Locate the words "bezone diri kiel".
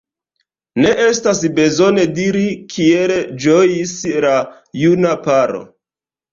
1.59-3.15